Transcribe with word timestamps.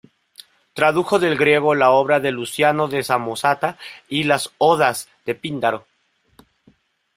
Tradujo 0.73 1.19
del 1.19 1.37
griego 1.37 1.75
la 1.75 1.91
obra 1.91 2.19
de 2.19 2.31
Luciano 2.31 2.87
de 2.87 3.03
Samosata 3.03 3.77
y 4.09 4.23
las 4.23 4.49
"Odas" 4.57 5.09
de 5.27 5.35
Píndaro. 5.35 5.85